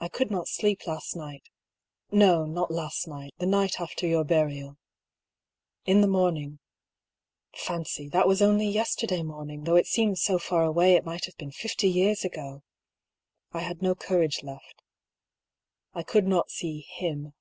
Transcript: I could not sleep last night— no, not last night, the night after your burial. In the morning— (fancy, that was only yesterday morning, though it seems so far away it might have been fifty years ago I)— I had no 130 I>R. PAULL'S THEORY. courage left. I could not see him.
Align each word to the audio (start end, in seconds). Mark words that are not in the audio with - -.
I 0.00 0.08
could 0.08 0.28
not 0.28 0.48
sleep 0.48 0.84
last 0.84 1.14
night— 1.14 1.44
no, 2.10 2.44
not 2.46 2.72
last 2.72 3.06
night, 3.06 3.32
the 3.38 3.46
night 3.46 3.80
after 3.80 4.08
your 4.08 4.24
burial. 4.24 4.76
In 5.86 6.00
the 6.00 6.08
morning— 6.08 6.58
(fancy, 7.64 8.08
that 8.08 8.26
was 8.26 8.42
only 8.42 8.66
yesterday 8.66 9.22
morning, 9.22 9.62
though 9.62 9.76
it 9.76 9.86
seems 9.86 10.20
so 10.20 10.40
far 10.40 10.64
away 10.64 10.94
it 10.94 11.04
might 11.06 11.26
have 11.26 11.36
been 11.36 11.52
fifty 11.52 11.88
years 11.88 12.24
ago 12.24 12.64
I)— 13.52 13.58
I 13.58 13.62
had 13.62 13.82
no 13.82 13.90
130 13.90 13.92
I>R. 13.92 13.94
PAULL'S 13.94 14.04
THEORY. 14.04 14.08
courage 14.08 14.42
left. 14.64 14.82
I 15.94 16.02
could 16.02 16.26
not 16.26 16.50
see 16.50 16.80
him. 16.80 17.34